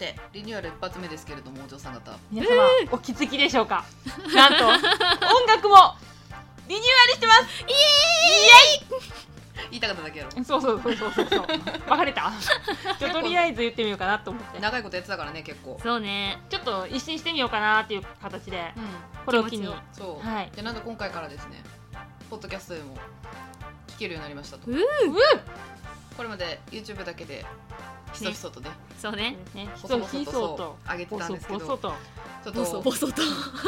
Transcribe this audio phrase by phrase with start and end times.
[0.00, 2.12] てリニューアル一発目ですけれどもお嬢さん方。
[2.30, 3.84] 皆様、お気づきでしょうか？
[4.34, 4.80] なんと音
[5.46, 5.94] 楽も
[6.68, 7.64] リニューアルしてます！
[9.70, 10.30] 言いたかっただけやろ。
[10.44, 11.46] そうそうそうそうそうそう。
[11.86, 12.32] 分かれた？
[12.98, 14.58] じゃあとりあえず言ってみようかなと思って。
[14.58, 15.78] 長いことやってたからね結構。
[15.82, 16.40] そうね。
[16.48, 18.88] ちょっと一新してみようかなっていう形でうん。
[19.26, 19.72] これを機に。
[19.92, 20.50] そう、はい。
[20.56, 21.62] でなんと今回からですね
[22.30, 22.96] ポッドキャストでも
[23.88, 24.70] 聞けるようになりましたと。
[24.70, 24.74] う
[26.20, 27.46] これまで YouTube だけで
[28.12, 28.68] ひそひそとね。
[28.98, 29.38] そうね。
[29.54, 29.70] ね。
[29.74, 30.76] ひそひそとと。
[30.86, 31.94] 上げてたんですけどボソボソと。
[32.44, 33.22] ちょっとボソと。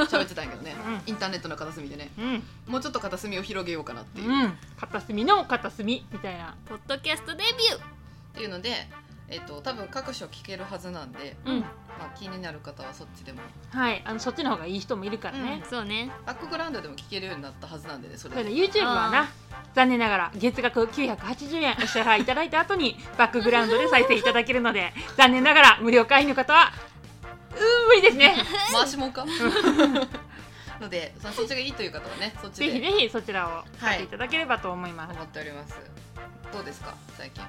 [0.05, 0.74] 喋ってたんやけどね、
[1.07, 2.10] インターネットの片隅でね。
[2.19, 2.43] うん。
[2.66, 4.59] もうちょっと片隅を広げようかなっていう、っうん。
[4.79, 6.55] 片隅の片隅みたいな。
[6.69, 8.37] ポッドキャストデビュー。
[8.37, 8.87] ていうので
[9.29, 11.60] えっと多分各所聞けるはずなんで、うん。
[11.60, 11.66] ま
[12.01, 13.41] あ、気になる方はそっちでも。
[13.71, 14.02] はい。
[14.05, 16.10] あのそっちの方がいい人もいるからね、そうね。
[16.27, 18.34] バックグラウンドでも聞けるようになったはずなんでねそれ。
[18.34, 19.30] でそれで YouTube はな
[19.74, 26.73] 残念ながら月額980円お支払いいただいた後にバックグラウンドで再生いただけるので残念ながら無料会員の方は
[27.52, 28.34] うーん無理ですね。
[28.73, 29.24] 回しもんか。
[30.80, 35.76] のでそそっちがいいという方はねそっちぜひでぜひそちらを買っていただければと思います、思っております。
[36.52, 37.45] どうですか最近。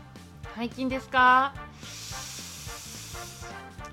[0.55, 1.53] 最近ですか？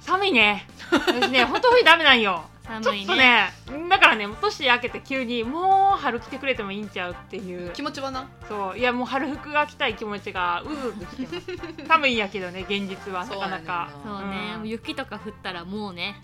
[0.01, 0.67] 寒いね。
[0.91, 2.45] 私ね本当にダメなんよ。
[2.65, 7.71] ちょ寒いっとねねだからね年明けて急にもう春来てくれてもいいんちゃうっていう。
[7.73, 8.29] 気持ちはな？
[8.49, 8.79] そう。
[8.79, 11.87] いやもう春服が着たい気持ちがうずうずしてます。
[11.89, 13.37] 寒いんやけどね現実はな。
[13.37, 13.91] かなか。
[14.05, 14.55] そうやね。
[14.61, 14.69] うん。
[14.69, 16.23] 雪とか降ったらもうね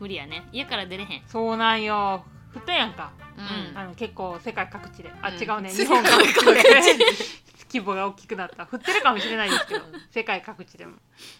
[0.00, 0.46] 無理やね。
[0.52, 1.22] 家から出れへん。
[1.28, 2.24] そうなんよ。
[2.54, 3.12] 降ったやんか。
[3.36, 3.78] うん。
[3.78, 5.12] あの結構世界各地で。
[5.22, 5.34] あ、うん。
[5.34, 5.70] 違うね。
[5.70, 7.04] 世日本界各各地で。
[7.04, 7.43] 地
[7.74, 8.66] 規模が大きくなった。
[8.66, 9.80] 降ってるかもしれないですけど。
[10.10, 10.96] 世界各地でも。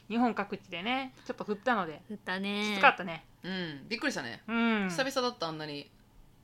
[0.09, 1.15] 日本各地でね。
[1.25, 2.03] ちょっと降ったので。
[2.11, 2.73] 降ったね。
[2.75, 3.25] きつかったね。
[3.45, 3.89] うん。
[3.89, 4.89] びっくりしたね、うん。
[4.89, 5.89] 久々だったあんなに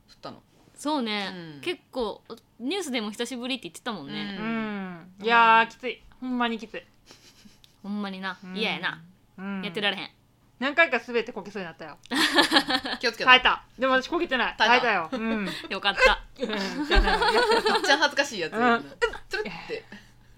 [0.09, 0.43] 降ったの。
[0.77, 1.61] そうね、うん。
[1.61, 2.23] 結構
[2.61, 5.13] ニュースでも久しぶりって言ってたもんうね、ん。
[5.23, 6.03] いやーきつい。
[6.21, 6.83] ほんまにきつい。
[7.83, 8.39] ほんまにな。
[8.45, 8.57] うん。
[8.57, 9.03] 嫌やな、
[9.39, 9.63] うん。
[9.63, 10.11] やってられへん。
[10.61, 11.97] 何回か滑ってこけそうになったよ。
[13.01, 13.25] 気をつけて。
[13.25, 13.65] 耐えた。
[13.79, 14.55] でも私こけてない。
[14.57, 14.87] 耐えた。
[14.87, 15.09] 耐えたよ。
[15.11, 15.49] うん。
[15.71, 16.87] よかったうん。
[16.87, 18.85] じゃあねやっためっちゃ恥ずかしいやつ、うん。
[19.29, 19.85] つるって。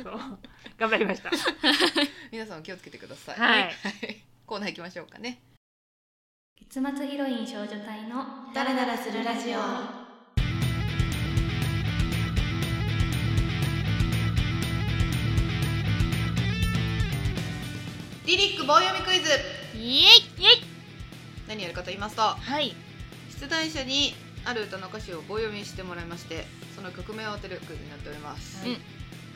[0.02, 0.38] そう。
[0.78, 1.30] 頑張りました。
[2.32, 3.38] 皆さん気をつけてください。
[3.38, 3.74] はい。
[4.46, 5.42] コーナー行きましょうかね。
[6.60, 10.02] 月末ヒロイン少女隊のダラダラするラジオ。
[18.26, 19.30] リリック棒読みクイズ。
[19.76, 20.72] イエイ。
[21.48, 22.74] 何やるかと言いますとはい。
[23.38, 24.14] 出題者に
[24.44, 26.44] ある歌の歌詞を棒読みしてもらいまして
[26.74, 28.76] その曲名を当てるクイズになっております、うん。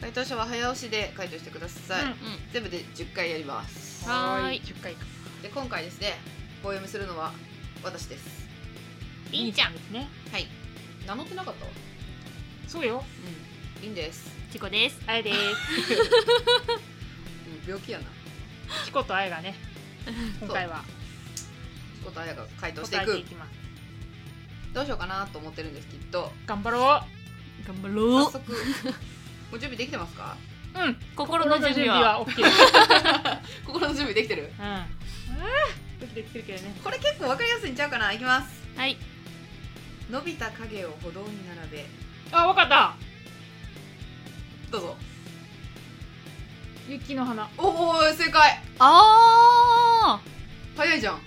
[0.00, 2.14] 回答者は早押しで回答してください、うんう
[2.52, 4.08] 全部で10回やります。
[4.08, 4.60] はーい。
[4.60, 5.04] 10回か
[5.42, 6.14] で今回ですね
[6.62, 7.32] 棒読みするのは
[7.84, 8.46] 私です。
[9.28, 9.72] んりんちゃん。
[9.72, 10.08] ですね。
[10.32, 10.46] はい。
[11.06, 11.70] 名乗ってなかったわ。
[12.66, 13.04] そうよ。
[13.78, 13.84] うん。
[13.84, 14.34] いいんです。
[14.50, 15.00] チコです。
[15.06, 15.38] あやです。
[15.38, 15.44] も
[17.66, 18.06] う病気やな。
[18.84, 19.54] チコとあやがね
[20.40, 20.84] 今回は。
[21.98, 23.06] 仕事あやが回答していく。
[23.06, 23.65] 答えていきます
[24.76, 26.30] どうしようかなと思ってるんですきっと。
[26.44, 26.80] 頑張ろ
[27.66, 28.52] 頑張ろ早速
[29.50, 30.36] もう準備できてますか？
[30.74, 32.18] ううん心の準備は
[33.64, 34.52] 心の準備できてる？
[34.60, 34.84] うん。
[35.98, 36.74] ドキドキするけどね。
[36.84, 38.12] これ結構わかりやすいんちゃうかな？
[38.12, 38.62] いきます。
[38.76, 38.98] はい。
[40.10, 41.86] 伸びた影を歩道に並べ。
[42.32, 42.94] あわかった。
[44.70, 44.96] どうぞ。
[46.86, 47.48] 雪の花。
[47.56, 48.60] おお正解。
[48.78, 50.20] あ
[50.76, 51.20] 早いじゃん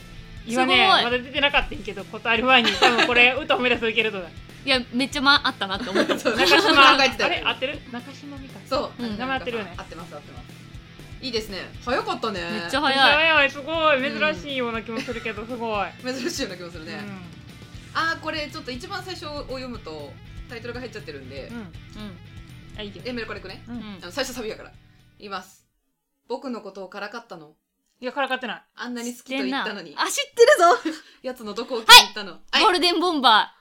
[0.49, 4.27] 今ねまだ出てなかったんけど答える前に 多分これ歌を目指すいけるとだ。
[4.27, 4.31] ー
[4.65, 6.17] いやめっちゃ間あったなって思った。
[6.19, 6.89] そう中島。
[6.89, 7.79] あれ合ってる？
[7.91, 8.59] 中島美香。
[8.67, 9.17] そう、うん。
[9.17, 9.73] 名前合ってるよね。
[9.77, 10.45] 合ってます合ってます。
[11.21, 11.59] いいですね。
[11.85, 12.41] 早かったね。
[12.41, 14.01] めっちゃ早早いいすごい。
[14.01, 17.21] 珍しいような気もするけどすごい、珍しいような気もするね、うん。
[17.93, 20.13] あーこれちょっと一番最初を読むと
[20.49, 21.57] タイトルが入っちゃってるんで、うん。
[21.57, 21.73] うん。
[22.77, 23.63] あいいよえメルこれいくね？
[23.67, 23.75] うん。
[23.75, 24.71] うんあの最初サビやから。
[25.17, 25.65] 言います。
[26.27, 27.55] 僕のことをからかったの
[28.01, 28.63] いやからかってない。
[28.75, 29.93] あんなに好きと言ったのに。
[29.97, 31.01] あ知ってるぞ。
[31.21, 32.39] やつのどこを気に入ったの。
[32.51, 33.53] はい、ゴールデンボンバ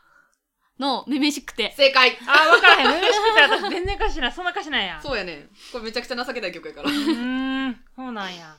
[0.78, 1.74] ーのめめしくて。
[1.76, 2.16] 正解。
[2.26, 5.48] あ分からへんめめしくて私全然歌詞ないそんな歌詞なんやそうやね。
[5.72, 6.88] これめちゃくちゃ情けない曲やから。
[6.88, 7.84] うーん。
[7.96, 8.56] そうなんや。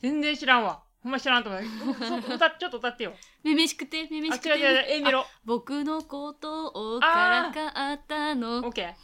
[0.00, 0.82] 全然知らんわ。
[1.00, 1.62] ほんま知らんと思う。
[2.00, 3.14] そ歌 ちょっと歌ってよ。
[3.44, 4.08] めめしくて？
[4.10, 4.48] めめあしくて？
[4.48, 4.64] 違う違う。
[4.64, 8.58] 違う A メロ僕のことをからかったの。
[8.58, 8.94] オッケー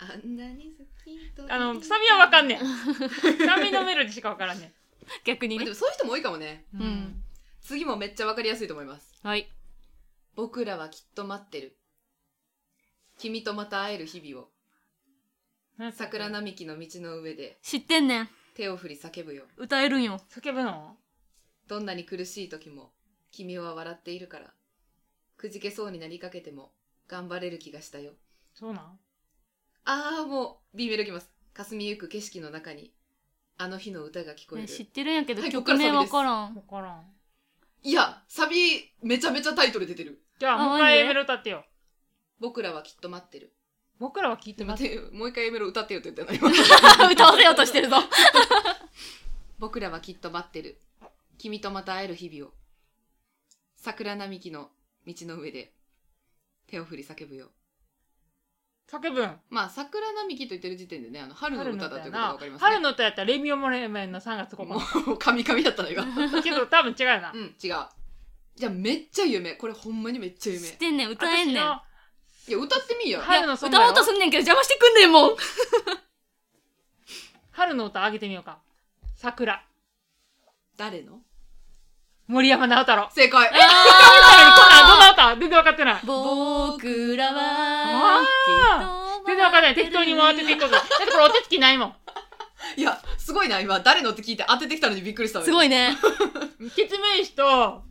[0.00, 2.58] あんなに好きとあのサビはわかんねん。
[3.46, 4.79] サビのメロディしかわからんねん
[5.24, 5.58] 逆にね。
[5.58, 6.66] まあでもそういう人も多いかもね。
[6.74, 7.24] うん。
[7.60, 9.14] 次もめっちゃわかりやすいと思います。
[9.22, 9.50] はい。
[10.34, 11.76] 僕らはきっと待ってる。
[13.18, 14.50] 君とまた会える日々を。
[15.78, 17.58] うん桜並木の道の上で。
[17.62, 18.28] 知ってんねん。
[18.54, 19.46] 手を振り叫ぶよ。
[19.56, 20.20] 歌えるんよ。
[20.28, 20.96] 叫ぶの？
[21.66, 22.92] どんなに苦しい時も
[23.30, 24.52] 君は笑っているから。
[25.36, 26.72] くじけそうになりかけても
[27.08, 28.12] 頑張れる気がしたよ。
[28.54, 28.98] そうなん？
[29.84, 31.30] ああもう B メロきます。
[31.54, 32.92] 霞ゆく景色の中に
[33.62, 34.62] あの日の歌が聞こえる。
[34.62, 37.04] ね知ってるんやけど、はい曲名わからサビですからん分からん
[37.82, 40.22] いや、サビ、めちゃめちゃタイトル出てる。
[40.38, 41.64] じゃああもう一回マジで A メロ歌ってよ
[42.38, 43.52] 僕らはきっと待ってる。
[43.98, 46.48] 僕らは聞いてます待って、もう一回 A メロ歌ってよって言ってんの今
[47.12, 47.96] 歌わせようとしてるぞ
[49.60, 50.80] 僕らはきっと待ってる。
[51.36, 52.54] 君とまた会える日々を。
[53.76, 54.70] 桜並木の
[55.06, 55.74] 道の上で
[56.66, 57.50] 手を振り叫ぶよ。
[58.90, 62.68] 叫ぶんまあ、桜並木と言ってる時点でね、あの春の歌だということがわかりますね。
[62.68, 66.04] 春の歌やったらレミオモレメンの3月9日もう、神々だったの今。
[66.42, 67.54] けど多分違うよなうん、違う。
[67.62, 67.78] じゃ
[68.68, 69.54] あ、めっちゃ有名。
[69.54, 70.66] これほんまにめっちゃ有名。
[70.66, 73.20] 知ってんねん歌えんねん私いや、歌ってみいや。
[73.20, 75.36] 春のソング歌おうとすんねんけど邪魔してくんねんもん
[77.52, 78.58] 春の歌あげてみようか
[79.14, 79.62] 桜
[80.76, 81.20] 誰の？
[82.30, 83.10] 森山直太朗。
[83.12, 83.48] 正解。
[83.48, 85.36] あこんなんどんな歌？
[85.36, 86.00] 全然分かってない。
[86.06, 89.74] 僕らあは全然分かんない。
[89.74, 91.94] 適当に回ってていくことだってこれお手つきないもん。
[92.78, 95.66] いや、すごいな、今、誰のって聞いて当ててきたのにびっくりしたわすごい。
[95.66, 95.96] いね
[96.76, 97.82] 決命詞と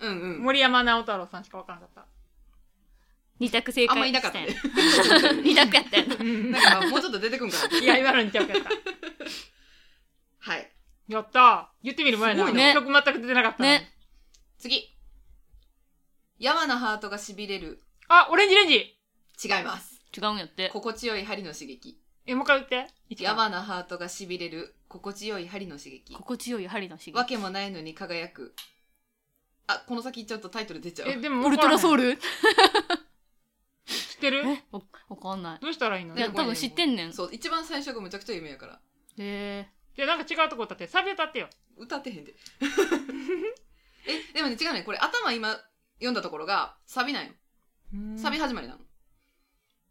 [0.00, 0.42] うんうん。
[0.42, 2.04] 森山直太朗さんしか分からなかっ
[3.40, 4.48] 二択正解あんまいなかったね。
[5.42, 6.50] 二択やったよたうん。
[6.52, 7.78] なんかまあもうちょっと出てくんかな。
[7.78, 8.70] いや今のにちゃうかった。
[10.50, 10.70] はい。
[11.08, 13.90] やったー言ってみる前なすごいね曲全く出てなかったのね
[14.58, 14.94] 次。
[16.38, 17.82] やわなハートが痺れる。
[18.08, 18.74] あオレンジレンジ
[19.44, 20.00] 違います。
[20.16, 21.98] 違うんやって心地よい針の刺激。
[22.26, 24.74] えもう一回言って一や番わなハートが痺れる。
[24.88, 26.14] 心地よい針の刺激。
[26.14, 28.54] 心地よい針の刺激わけもないのに輝く。
[29.66, 31.08] あ、この先ちょっとタイトル出ちゃう。
[31.08, 32.12] えでもウルトラソウル？
[32.12, 32.22] ル知っ
[34.20, 34.42] てる？
[34.46, 36.16] えわわかんないどうしたらいいの？
[36.16, 38.80] いや多分知ってんねんへそう、一番最初がむちゃくちゃ有名やから。
[39.18, 42.34] えいやなんか違うとこ歌ってサビ歌ってよ歌ってへんで。
[44.06, 44.82] え、でもね、違うね。
[44.84, 45.50] これ頭今
[45.96, 47.32] 読んだところがサビなんよ。
[48.16, 48.78] サビ始まりなの。
[48.78, 48.84] も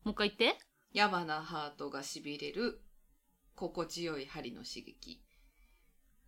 [0.05, 0.57] う一回言って
[0.93, 2.81] やわなハートが痺れる。
[3.55, 5.21] 心地よい針の刺激。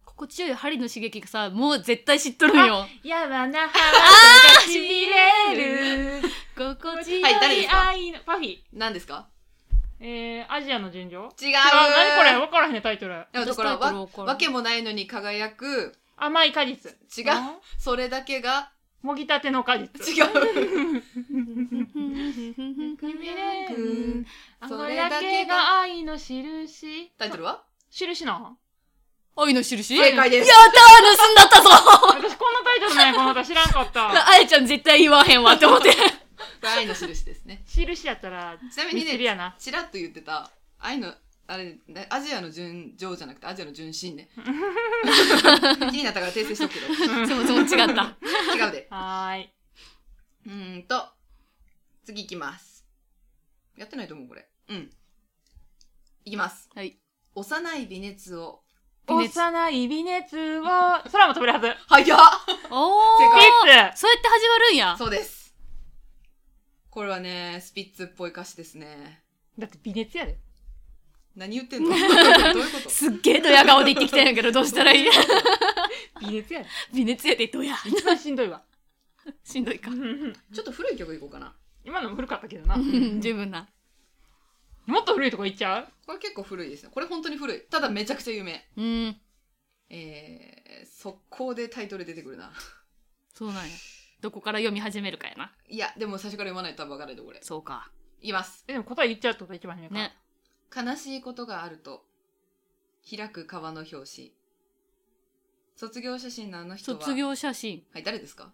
[0.04, 7.88] 心地よい針の刺激がさもう絶対知っとるんよやわなハートがしびれる心地よいはい誰ですか？
[7.88, 9.30] 愛のパフィー何ですか？
[10.02, 11.30] えー、アジアの順序違う。
[11.50, 12.40] 違う何これ？
[12.40, 13.26] 分からへんねタイトル。
[13.34, 15.94] だからわわけもないのに輝く。
[16.16, 16.92] 甘い果実。
[17.18, 17.34] 違う。
[17.78, 18.72] それだけが。
[19.02, 19.88] もぎたての果実。
[20.18, 20.26] 違う。
[24.68, 25.80] それだけが。
[25.82, 27.12] 愛の印。
[27.18, 27.64] タイトルは？
[27.90, 28.58] 印なん？
[29.38, 29.98] 愛の印？
[29.98, 30.50] 正解です。
[30.50, 31.70] やったー盗んだったぞ。
[31.70, 34.10] 私こんなタイトルなんやこの歌知らんかった。
[34.30, 35.92] あやちゃん絶対言わへんわって思って。
[36.64, 40.50] 愛の印ですね印やったらちなみミにねちらっと言ってた
[40.80, 41.14] 愛の
[41.48, 44.30] あれねアジアの純情じゃなくてアジアの純真ね。
[45.90, 46.94] 気になったから訂正しとくけど。
[47.28, 48.18] そもそも違った。
[48.56, 48.88] 違うで。
[48.92, 49.54] はーい。
[50.46, 51.10] うーんと
[52.06, 52.86] 次いきます。
[53.76, 54.48] やってないと思うこれ。
[54.68, 54.92] うん。
[56.26, 56.70] いきます。
[56.76, 57.00] はい。
[57.34, 58.64] 幼い微熱を
[59.08, 60.64] 幼い微熱を
[61.12, 61.76] 空も飛べるはず。
[61.88, 62.20] 早っ！
[62.70, 64.96] お正ピ解ッツそうやって始まるんや。
[64.98, 65.39] そうです
[67.00, 69.22] これはねスピッツっぽい歌詞ですね。
[69.58, 70.38] だって微熱やで。
[71.34, 71.92] 何言ってんの？
[71.96, 72.90] どういうこと？
[72.90, 75.08] すっげえドヤ顔で言ってきたんやけどどうしたらいい？
[76.20, 76.68] 微熱やで。
[76.94, 77.78] 微熱やでドヤ。
[77.86, 78.62] 一番しんどいわ。
[79.46, 79.92] しんどいか。
[80.54, 81.56] ちょっと古い曲いこうかな。
[81.86, 82.76] 今のも古かったけどな。
[82.76, 83.70] うん十分な。
[84.86, 85.88] もっと古いとこ行っちゃう？
[86.06, 87.62] これ結構古いですねこれ本当に古い。
[87.62, 88.70] ただめちゃくちゃ有名。
[88.76, 89.18] うん。
[89.90, 92.52] えー、速攻でタイトル出てくるな。
[93.34, 93.74] そうなんや
[94.22, 95.52] どこから読み始めるかやな。
[95.68, 97.90] いやでも最初から読まないと多分分からないとこれそうか。
[98.22, 98.66] いきます。
[98.68, 100.84] えでも答え言っちゃうってことが一番初めか？
[100.84, 100.92] ね。
[100.92, 102.04] 悲しいことがあると
[103.10, 104.34] 開く川の表紙。
[105.76, 107.00] 卒業写真のあの人は。
[107.00, 107.84] 卒業写真。
[107.94, 108.52] はい誰ですか？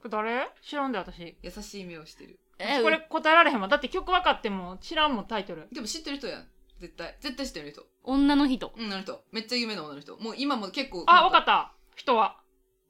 [0.00, 0.48] これ誰？
[0.62, 1.36] 知らんで私。
[1.42, 2.38] 優しい目をしてる。
[2.58, 5.68] えこれ答えられへんわだって曲分かっても知らんもんタイトル。
[5.70, 6.48] でも知ってる人やん。
[6.80, 7.14] 絶対。
[7.20, 7.86] 絶対知ってる人。
[8.02, 8.72] 女の人。
[8.74, 9.22] うんあの人。
[9.32, 10.16] めっちゃ有名な女の人。
[10.16, 11.04] もう今も結構。
[11.06, 11.74] あ分かっった。
[11.94, 12.40] 人は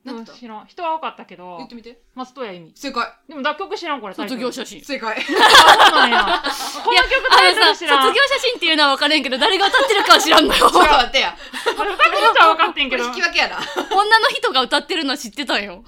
[0.06, 0.66] なんて言ったうん知らん。
[0.66, 2.00] 人は分かったけど言ってみて。
[2.14, 3.12] 松任谷由実正解。
[3.28, 4.80] でも楽曲知らんこれ卒業写真。
[4.80, 5.16] 正解。
[5.18, 6.22] あそうなんや。
[6.84, 8.14] この曲タイトル知らん。
[8.14, 10.58] 業写真っていうのは分からんけど誰が歌ってるかは知らんのよ。
[10.58, 11.36] ちょっと待ってや。
[11.36, 13.04] あれ歌ってる人は分かってんけど。
[13.04, 13.58] 引き分けやな。
[13.90, 15.64] 女の人が歌ってるのは知ってたん。
[15.64, 15.82] よ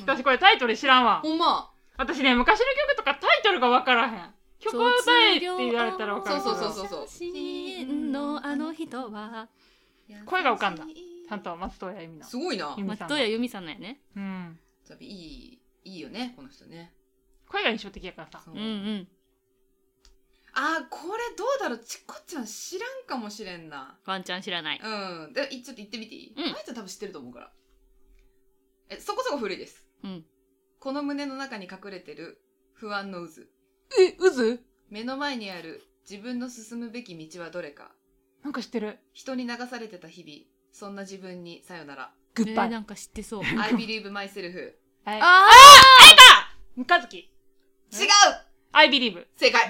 [0.00, 1.20] 私これタイトル知らんわ。
[1.22, 1.70] ほんま。
[1.96, 4.34] 私ね昔の曲とかタイトルが分からへん。
[4.58, 6.72] 曲を歌えって言われたら分かそうるけど。
[6.72, 9.48] そうそうそうそう写真のあの人は。
[10.26, 10.84] 声が浮かんだ
[11.28, 12.24] ちゃんと松任谷由実の。
[12.24, 12.76] すごいな。
[12.76, 14.00] 松任谷由実さんなんやね。
[14.16, 14.58] うん
[15.00, 16.92] いいいいよねこの人ね。
[17.48, 18.42] 声が印象的やからさ。
[18.44, 18.54] そう。
[18.54, 19.08] うんうん。
[20.54, 21.78] あーこれどうだろう。
[21.78, 23.98] ちっこちゃん知らんかもしれんな。
[24.04, 24.80] ワンちゃん知らない。
[24.82, 25.32] うん。
[25.32, 26.44] でいちょっと言ってみていい、うん。
[26.44, 27.52] あいつは多分知ってると思うから。
[28.90, 29.82] えそこそこ古いです。
[30.04, 30.24] うん。
[30.78, 32.42] この胸の中に隠れてる
[32.74, 33.42] 不安の渦。
[33.98, 34.60] え渦？
[34.90, 37.92] 目の前にある自分の進むべき道はどれか。
[38.42, 38.98] なんか知ってる。
[39.14, 42.12] 人に流されてた日々そんな自分にさよなら。
[42.34, 43.42] グッバイ、えーなんか知ってそう。
[43.60, 44.72] I believe myself
[45.04, 45.20] はい。
[45.22, 45.48] あ
[46.76, 47.28] 三日月違う
[48.72, 49.60] I believe 正解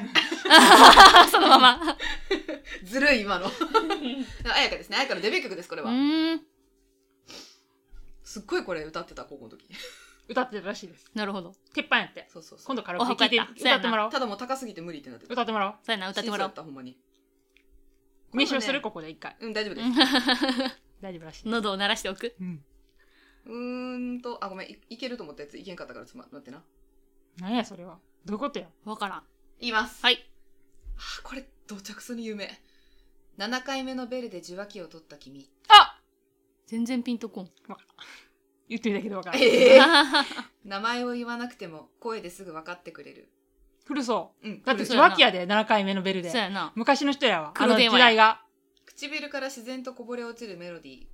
[0.48, 1.98] あそのまま
[2.84, 6.40] ずるい今のあやかですねあやかのデビュー曲ですこれうはーん
[8.22, 9.66] すっごいこれ歌ってた高校の時
[10.28, 16.96] 歌ってるらしいですなるほど鉄板やってそうそうそう今度カラオケ聞いてお墓やった歌ってもらおうただもう高すぎて無理ってなってた歌ってもらおうそうやな歌ってもらおうったほんまに
[18.32, 19.88] 名称するこここで一回うん大丈夫です
[21.02, 21.48] 大丈夫らしい。
[21.48, 22.34] 喉を鳴らしておく。
[22.40, 22.64] うん。
[23.44, 26.62] うーんとあごめんいいけると思ったやついけんかったからちょっと待ってな。
[27.40, 27.98] 何やそれは。
[28.24, 28.66] どういうことや？
[28.84, 29.22] わからん。
[29.60, 30.00] 言います。
[30.02, 30.14] はい。
[30.14, 32.48] はあこれどちゃくそに有名
[33.38, 35.48] 7回目のベルで受話器を取った君。
[35.68, 35.98] あ！
[36.66, 37.50] 全然ピンとこん。
[38.68, 39.42] 言ってるだけで分からん。
[39.42, 39.80] ええ。
[40.64, 43.28] 名前を言わなくても声ですぐ分かってくれる。
[43.84, 44.48] 古そう。
[44.48, 46.30] んうだって受話器やで7回目のベルで。
[46.30, 46.72] そうやな。
[46.76, 47.52] 昔の人やわ。
[47.56, 48.04] あの時黒電話や。
[48.04, 48.42] 代が
[48.84, 51.06] 唇から自然とこぼれ落ちるメロディー。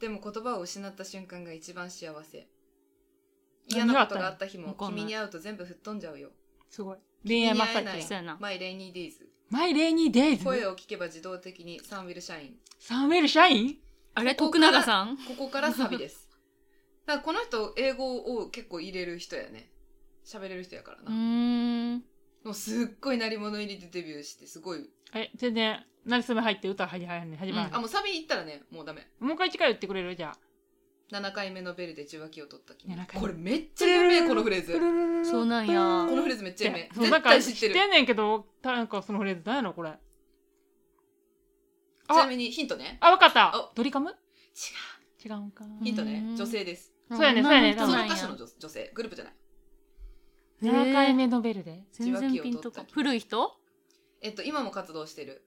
[0.00, 2.48] でも言葉を失った瞬間が一番幸せ。
[3.68, 6.30] 嫌なことがあった日も君に会うと全部吹っ飛んじゃうよ。
[6.70, 6.98] すごい。
[7.26, 12.56] 恋愛やな my rainy days my rainy days 声を聞けば自動的に sun will shine。
[12.78, 13.78] sun will shine？
[14.14, 14.34] あれ？
[14.34, 15.16] 徳永さん？
[15.16, 16.28] ここからサビです。
[17.06, 19.70] だからこの人英語を結構入れる人やね。
[20.24, 22.04] 喋れる人やからうな、ーん。
[22.44, 30.38] もうすっごい鳴り物入りでデビューしてすごい、え全然なりすめ入って歌入り入んね始まるあもうサビ行ったらねもうダメもう一回近い言ってくれるじゃあ
[31.14, 39.92] 7回目のベルで受話器を取った君7回これめっちゃ有名このフレーズそうなんやこのフレーズめっちゃ有名絶そうなんか知ってるんねんけどなんかそのフレーズ何やろこれ
[42.08, 49.34] ちなみにヒントねあわかったおドリカム違違うんかヒントね女性ですそうやねそうやね女のなんやその歌手の女性グループじゃない
[50.62, 53.56] 7回目のベルで全然ピンとこん古い人
[54.20, 55.44] えっと今も活動してる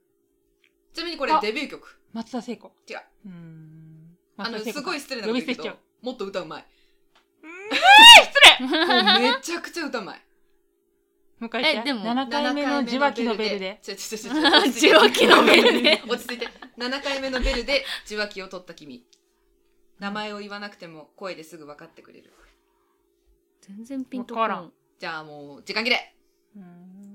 [0.93, 1.39] ちなみにこれあ。
[1.39, 1.99] デビュー曲。
[2.13, 2.71] 松田聖子。
[2.89, 2.97] 違う。
[3.25, 4.17] うーん。
[4.37, 6.65] あのすごい失礼なこと言うけどもっと歌うまい。
[7.71, 8.71] 失
[9.19, 9.33] 礼。
[9.33, 10.21] めちゃくちゃ歌うまい。
[11.39, 13.79] もう一回えでも7回目の受話器のベルで。
[13.81, 16.01] ちょちょちょちょ受話器のベルで。
[16.07, 16.47] 落ち着いて。
[16.77, 19.05] 7回目のベルで受話器を取った君。
[19.99, 22.31] 名前を言わなくても声ですぐ分かってくれる。
[23.61, 24.71] 全然ピンとこわからんん。
[24.99, 26.15] じゃあもう時間切れ。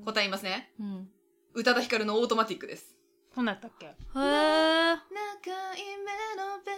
[0.04, 0.73] 答え言いますね。
[0.80, 1.09] うん。
[1.54, 2.96] 宇多田ヒカルのオートマティックです
[3.37, 3.85] こんなんやったっけ？
[3.85, 4.99] へえ7
[5.45, 6.73] 回目のベ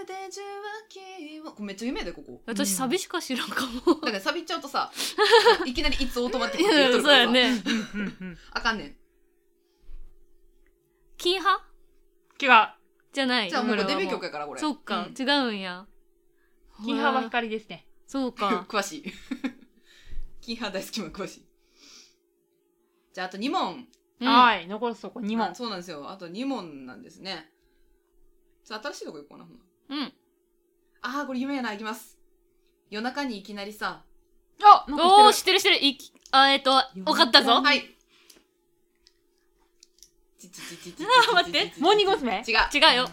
[0.00, 1.52] ルで受話器を。
[1.52, 2.40] これめっちゃ有名だよここ。
[2.46, 3.94] 私サビしか知らんかも。
[4.00, 4.90] だからサビっちゃうとさ
[5.66, 7.22] いきなりいつオートマティックって言っとそうるからさ。
[7.22, 7.62] やね。
[8.52, 8.96] あかんねん。
[11.18, 11.66] 金派？
[12.40, 12.68] 違う。
[13.12, 13.50] じゃない。
[13.50, 14.60] じゃあもうデビュー曲やからこれ。
[14.60, 15.14] そっか、うん。
[15.14, 15.86] 違うんや。
[16.78, 17.86] 金派はへえ光ですね。
[18.06, 18.64] そうか。
[18.68, 19.12] 詳しい。
[20.40, 21.46] 金派大好きも詳しい。
[23.12, 23.86] じゃああと2問
[24.20, 24.28] うん。
[24.28, 24.66] はい。
[24.66, 25.50] 残すとこ2問。
[25.50, 26.08] あそうなんですよ。
[26.10, 27.50] あと2問なんですね。
[28.64, 30.12] じゃあ新しいとこ行こうかななうん。
[31.02, 32.18] あーこれ夢やないきます。
[32.90, 34.04] 夜中にいきなりさ。
[34.62, 35.84] あなんかおお知っ知ってる知ってる。
[35.86, 37.62] いきあえっとわかったぞ。
[37.62, 37.96] はい。
[40.38, 42.44] ちちちちちちあー待っててるモーニング娘。
[42.46, 43.10] 違う違うよ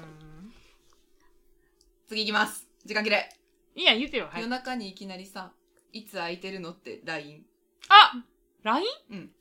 [2.07, 3.29] 次行きます時間切れ、
[3.75, 5.51] いいやん言ってよはい夜中にいきなりさ
[5.91, 7.43] いつ空いてるのって LINE
[7.89, 8.24] あ
[8.62, 8.86] LINE?
[9.12, 9.31] うん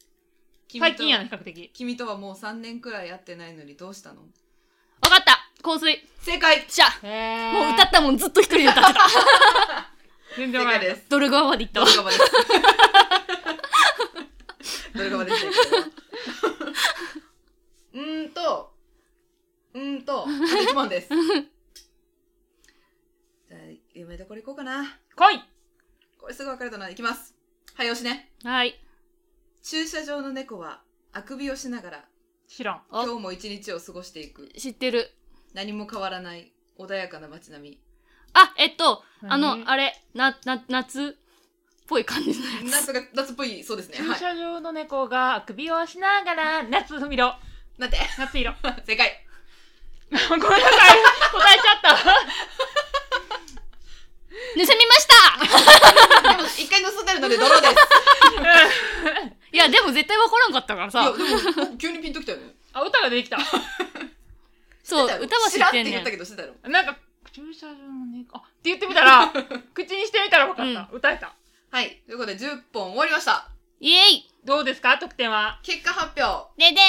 [0.80, 1.70] 最近やな比較的。
[1.74, 4.22] 君とはもう3年くらい会ってないのにどうしたの？
[4.22, 4.26] わ
[5.10, 5.38] かった。
[5.62, 6.08] 香水。
[6.20, 6.64] 正解。
[6.68, 9.00] しゃへもう歌ったもんずっと一人で歌ってた。
[10.36, 10.86] 全然わからない。
[10.88, 11.06] です。
[11.08, 11.86] ドル側まで行ったわ。
[11.86, 12.22] ドルガバです。
[14.94, 15.86] ドルガバですねこれは
[17.94, 18.74] うーんと
[19.74, 21.08] うーんとあと1問です。
[23.48, 23.60] じゃあ
[23.94, 24.98] 有名どころ行こうかな。
[25.14, 25.42] 来い。
[26.18, 27.34] これすぐ分かれたな行きます。
[27.74, 28.32] 早押しね。
[28.44, 28.78] はい
[29.62, 30.80] 駐車場の猫は
[31.12, 32.04] あくびをしながら
[32.48, 32.74] 知らん。
[32.90, 33.04] あ。
[33.04, 34.48] 今日も一日を過ごしていく。
[34.58, 35.10] 知ってる。
[35.54, 37.78] 何も変わらない穏やかな街並
[38.34, 42.86] あえっとあ何のあれなな夏っぽい感じのみやつ。
[42.88, 43.98] 夏が夏っぽいそうですね。
[43.98, 44.18] 駐はい。
[44.18, 47.34] 車場の猫があくびをしながら夏色
[47.78, 47.98] なんて。
[48.18, 48.52] 夏色。
[48.84, 49.26] 正解。
[50.12, 50.58] ごめんなさい
[51.32, 51.96] 答えちゃった
[54.52, 57.74] 盗みましたでも一回盗んでるのでドローです
[59.51, 61.12] いやでも絶対わからんかったからいやさ
[61.64, 62.54] でも急にピンときたよね。
[62.72, 63.38] あ歌が出てきた。
[64.82, 66.00] そう歌は知知らってんねん。
[66.00, 66.54] って言ったけど知ってたよ。
[66.64, 66.96] なんか
[67.32, 68.36] 駐車場の猫。
[68.38, 69.32] あって言ってみたら
[69.74, 71.34] 口にしてみたら分かった、歌えた。
[71.70, 72.02] はい。
[72.06, 73.48] ということで10本終わりました。
[73.80, 74.30] イエイ。
[74.44, 74.98] どうですか？
[74.98, 75.60] 得点は。
[75.62, 76.50] 結果発表。
[76.58, 76.80] でで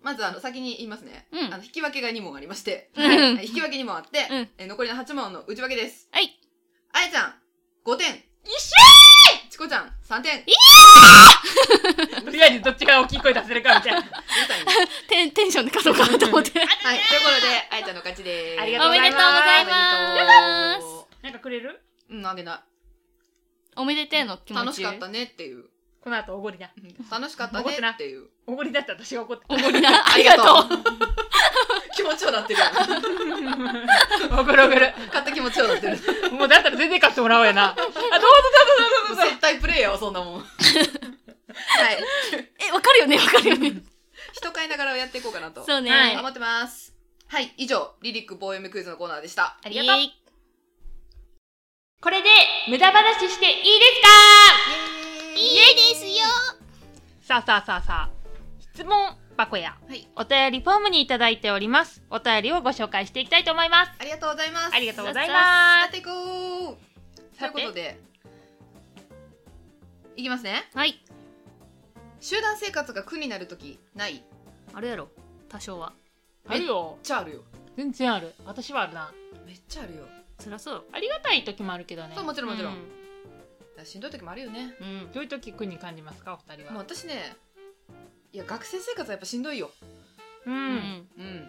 [0.00, 1.54] まずあの先に言いますね、うん。
[1.54, 3.36] あの引き分けが2問ありまして、ーん。
[3.36, 3.46] はい。
[3.46, 4.50] 引き分け2問あって、うん。
[4.58, 6.08] え残りの8問の内訳です。
[6.12, 6.38] はい。
[6.92, 7.34] あやちゃん
[7.84, 8.24] 5点。
[8.44, 9.01] 一緒
[9.50, 10.44] チコちゃん3点。
[12.24, 13.98] とりあえずどっちが大きい声出せるかみたいな。
[14.00, 16.58] うるさいねテンテンションで勝とうかなと思って。
[16.58, 18.60] はいということであやちゃんの勝ちです。
[18.62, 19.22] ありがとうございます。
[19.22, 20.84] おめでとうございます。
[20.86, 21.80] おなんかくれる？
[22.10, 22.64] うんあげな
[23.76, 24.64] おめでてえの気い持ち。
[24.64, 25.64] 楽しかったねっていう。
[26.02, 26.68] この後おごりな
[27.10, 28.26] 楽しかったねっていう。
[28.46, 29.44] おごりだったら私が怒って。
[29.48, 30.02] おごりな。
[30.12, 30.68] ありがとう。
[31.94, 32.72] 気持ちようなってるやん。
[34.40, 34.92] おごるおごる。
[35.08, 36.32] 勝手気持ちようなってる。
[36.32, 38.24] もうだったら全然買ってもらおうやなあどうぞどうぞ
[39.08, 39.22] どうぞ
[39.72, 40.40] どうぞ接待プレイヤーはそんなもん。
[40.40, 40.46] はい。
[42.68, 43.82] えわかるよねわかるよね。
[44.32, 45.64] 人買いながらやっていこうかなと。
[45.64, 46.14] そうね、はい。
[46.14, 46.94] 頑張ってます。
[47.28, 49.56] はい以上リリックボーエムクイズのコーナーでした。
[49.64, 50.04] ありがとう。
[52.02, 52.28] これで
[52.68, 54.08] 無駄話していいですか？
[55.40, 55.54] いい
[55.94, 56.26] ですよ。
[57.22, 58.10] さあさあさあさあ
[58.60, 60.06] 質問箱やはい。
[60.16, 62.02] お便りフォームにいただいております。
[62.10, 63.92] お便りをご紹介していきたいと思います。
[63.98, 64.74] ありがとうございます。
[64.74, 66.10] ありがとうございやまっていこ
[66.72, 67.38] う。
[67.38, 67.98] ということで
[70.16, 70.68] いきますね。
[70.74, 71.02] はい。
[72.20, 74.14] 集団生活が苦になるときない？
[74.14, 74.22] めっ
[74.74, 75.08] あるやろ。
[75.48, 75.92] 多少は。
[76.46, 76.98] すあるよ。
[77.02, 77.40] ちゃあるよ。
[77.76, 78.34] 全然ある。
[78.44, 79.12] 私はあるな。
[79.46, 80.04] めっちゃあるよ。
[80.38, 80.84] そりゃそう。
[80.92, 82.12] ありがたい時もあるけどね。
[82.14, 82.74] そうもちろんもちろん。
[82.74, 84.74] うしんどい時もあるよね。
[84.80, 87.34] うんどういう時苦に感じますかお二人もうは私ね
[88.32, 89.70] いや学生生活はやっぱしんどいよ。
[90.46, 90.74] ううん。
[90.76, 91.48] んうん。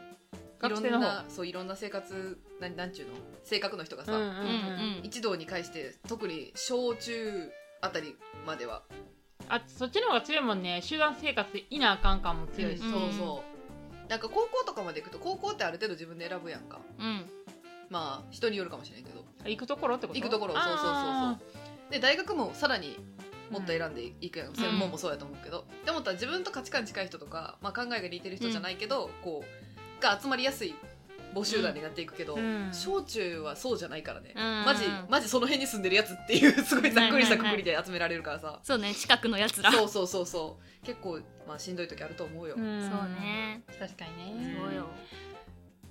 [0.59, 0.89] 学生の方。
[0.89, 3.13] いろんなそういろんな生活なんなんちゅうの？
[3.43, 4.99] 性格の人がさ、うんうんうんうん。
[5.03, 7.51] 一堂に会して特に小中
[7.83, 8.15] あたり
[8.47, 8.83] までは。
[9.49, 10.81] あそっちの方が強いもんね。
[10.81, 12.91] 集団生活でいなあかん感も強いし、うん。
[12.91, 13.43] そうそ
[14.07, 14.09] う。
[14.09, 16.79] なんか高校とかまで行くと高校ってある程度自分で選ぶやんか。
[16.97, 17.29] うん。
[17.89, 19.25] まあ人によるかもしれんけど。
[19.45, 20.19] 行くところってこと？
[20.19, 21.45] 行くところそうそうそうあそ
[21.89, 21.91] う。
[21.91, 22.97] で大学もさらに
[23.51, 30.73] もっと選んでいくやん、専門もそうやと思うけど、って思ったら自分と価値観近い人とか、まあ、考えが似てる人じゃないけど、こうが集まりやすい
[31.33, 32.69] 募集団になっていくけど、うん。
[32.71, 34.65] 小中はそうじゃないからね、うん。
[34.65, 39.71] マジマジその辺に住んでるやつっていうすごいざっくりしたくくりで集められるからさ、 そうね近くのやつら。
[39.71, 40.85] そうそうそうそう。
[40.85, 42.81] 結構、まあ、しんどい時あると思うよ、うん。
[42.81, 43.63] そうね。
[43.79, 44.57] 確かにね。
[44.59, 44.87] そうよ。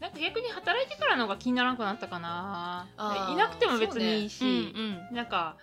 [0.00, 2.88] なんか逆に働いてからの方が気にならなくなったかな。
[3.31, 5.16] いなくても別にいいし、うんうん。
[5.16, 5.57] なんか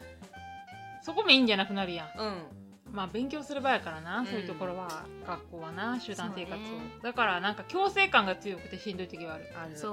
[1.02, 2.20] そこメインじゃなくなるやん。
[2.20, 2.60] うん
[2.92, 4.26] まあ勉強する場やからな、うん。
[4.26, 6.70] そういうところは学校はな集団生活を、ね。
[7.04, 9.46] だからなんか強制感が強くてしんどい時はある。
[9.64, 9.78] ある。
[9.78, 9.92] そ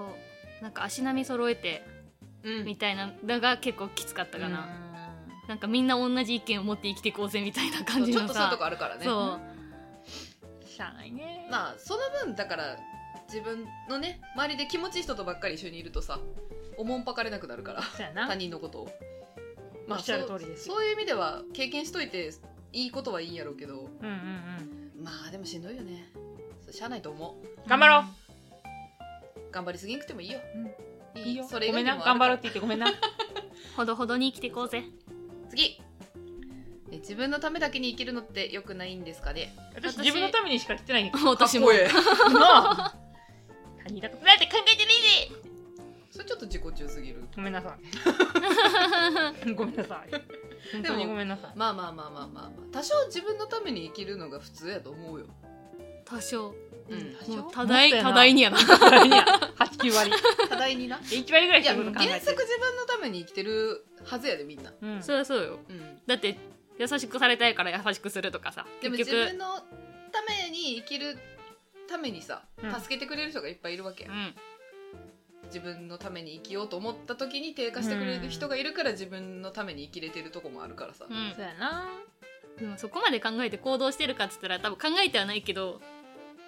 [0.61, 0.63] う。
[0.63, 1.85] なんか足並み揃えて
[2.43, 2.65] うん。
[2.65, 5.49] みたいなのが結構きつかったかな、うん。
[5.49, 9.05] なんかみんな同じ意見を持って生きていこうぜみたいな感じのちょっとそういうとさこあるからね。
[9.05, 10.67] そう。
[10.67, 11.49] しゃあないね。
[11.51, 12.77] まあその分だから
[13.29, 16.21] 自分のね周りで気持ちいい人とばっかり一緒にいるとさ
[16.77, 18.27] おもんぱかれなくなるからそうやな。
[18.27, 18.89] 他人のことを。
[19.89, 20.75] おっしゃる通りですよ。
[20.75, 22.33] そうそういう意味では経験しといて
[22.73, 24.13] いいことはいいんやろうけどうんうん
[24.99, 25.05] うん。
[25.05, 26.11] まあでもしんどいよね。
[26.71, 27.69] しゃあないと思う。
[27.69, 28.05] 頑張ろう。
[29.53, 30.41] 頑張りすぎんくてもいいよ、
[31.15, 31.47] いいよ。
[31.49, 31.97] それ以ごめんな。
[31.97, 32.87] 頑張ろうって言ってごめんな。
[33.77, 34.85] ほどほどに生きていこうぜ。
[35.49, 35.81] 次。
[36.93, 39.55] え自分のためだけに生きるのって良くないんですかね？
[39.75, 41.69] 私私自分のためにしか来てないんだけ私も。
[41.69, 42.31] かっこええ。
[42.33, 42.95] どなあ
[43.85, 44.93] 他人のことなんて考えてね
[45.31, 45.41] えぜ。
[46.11, 47.23] それちょっと自己中すぎる。
[47.35, 47.77] ごめんなさ
[49.47, 49.53] い。
[49.55, 51.53] ごめんなさい本当にごめんなさい。
[51.57, 55.27] まあまあまあまあまあ、まあ、多少自分のために生きるのが普通やと思うよ。
[56.05, 56.55] 多少。
[56.89, 57.17] うん。
[57.53, 58.59] 多大多大にやな。
[58.59, 59.25] 多大にや。
[59.59, 60.13] 89割。
[60.49, 60.99] 多大にな。
[60.99, 65.03] 1割ぐらいいや原則自分のために生きてるはずやでみんな、うん。
[65.03, 65.43] そりゃそう。
[65.43, 66.37] ようん、だって
[66.79, 71.19] 優しくされたいから優しくするとかさでも自分のために生きる
[71.89, 72.75] ためにさうん。
[72.75, 74.35] 助けてくれる人がいっぱいいるわけ、うん
[75.47, 81.33] 自分のために生きようと思った時に低下してくれる人がいるから自分のために生きれてるとこもあるからさ、うん。
[81.35, 81.89] そうやな。
[82.59, 85.81] でもそこまで考えて行動してるかっつったら多分考えてはないけど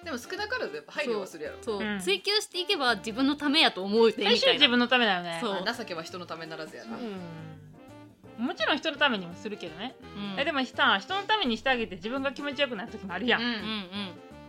[0.04, 1.58] でも少なからずやっぱ配慮はするやろ。
[1.60, 1.96] そう、う。
[1.96, 2.00] ん。
[2.00, 4.40] 追求していけば自分のためやと思うてみたいな。
[4.40, 5.38] 最終自分のためだよね。
[5.40, 5.52] そう。
[5.52, 8.46] まあ情けは人のためならずやな、うん。
[8.46, 10.40] もちろん人のためにもするけどね、うん。
[10.40, 13.54] えでもさ人のためにしてあげて自分が気持ちよくなる時もあるやん、うんうん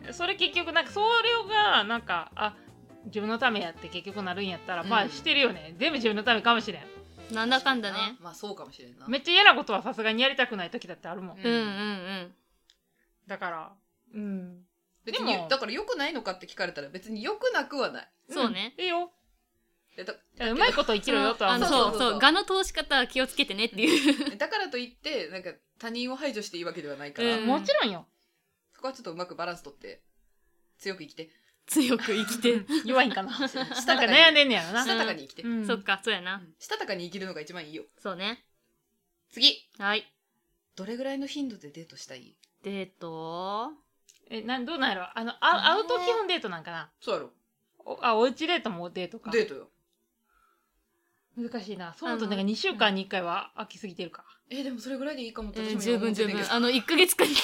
[0.08, 0.14] うん。
[0.14, 1.06] それ結局なんかそれ
[1.52, 2.56] がなんかあ
[3.10, 5.08] 自分のためやって結局なるんやったら、まうん。
[5.08, 5.76] あしてるよね。
[5.78, 7.36] 全部自分のためかもしれん。
[7.36, 8.17] なんだかんだね。
[8.22, 9.08] まあそうかもしれんな。
[9.08, 11.45] めっちゃ嫌なことはさすがにやりたくない時だってあるもん、うん。
[11.45, 12.36] うんうんうん。
[13.28, 13.72] だから
[14.15, 14.65] うん。
[15.06, 18.08] 別でもにだから良くないのかって聞かれたら別に良くなくはない。
[18.30, 18.74] そうね。
[18.78, 19.12] いいよ。
[20.39, 21.69] うまいこと生きろよとは思う。
[21.69, 24.38] そうそうそうの通し方は気をつけてねっていう。
[24.38, 27.41] だからといってなんか他人を排除していいわけではないから、う。
[27.41, 28.06] んもちろんよ
[28.74, 29.15] そこはちょっとう。
[29.15, 30.02] まくバランスとって
[30.78, 31.30] 強く生きて
[31.69, 33.32] 強く生きて弱いんかな。
[33.32, 35.65] したたかに悩んでんねやろな、したたかに生きて、うん。
[35.67, 36.41] そっかそうやな。
[36.58, 37.86] したたかに生きるのが一番いいよ。
[37.99, 38.43] そうね。
[39.29, 39.69] 次。
[39.77, 40.12] はい。
[40.75, 42.36] どれぐらいの頻度でデートしたい？
[42.63, 43.71] デート？
[44.29, 45.10] えなんどうなんやろ？
[45.13, 46.91] あのあ会うと基本デートなんかな？
[46.99, 47.32] そうやろ。
[47.86, 49.29] おあおうちデートもデートか。
[49.32, 49.69] デートよ。
[51.38, 51.93] 難しいな。
[51.93, 56.52] そうだとなんか2週間に1回は飽きすぎてるかえでもそれぐらいでいいかもって私もえー十分十分。
[56.52, 57.36] あの1ヶ月間に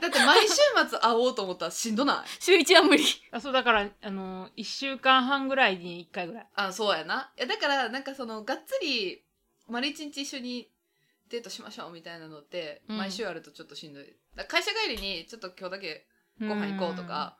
[0.00, 0.54] だって毎週
[0.88, 2.42] 末会おうと思ったらしんどない？
[2.42, 3.04] 週1は無理。
[3.30, 6.46] あそうだからあの1週間半ぐらいに1回ぐらい。
[6.54, 7.30] あそうやな。
[7.36, 9.22] いやだからなんかそのがっつり
[9.68, 10.70] 丸一日一緒に
[11.28, 12.98] デートしましょうみたいなのって、うん。
[12.98, 14.04] 毎週あるとちょっとしんどい。
[14.48, 16.06] 会社帰りにちょっと今日だけ
[16.40, 17.36] ご飯行こうとか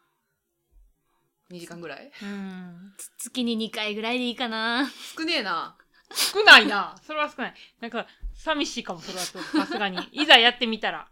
[1.51, 2.11] 2時間ぐらい？
[2.23, 2.29] うん。
[2.29, 4.87] うん月に2回ぐらいでいいかな。
[5.17, 5.77] 少ねえな。
[6.15, 6.95] 少ないな。
[7.07, 7.55] それは少ない。
[7.81, 9.99] なんか寂しいかもそれはちょっとさすがに。
[10.13, 11.09] いざやってみたら。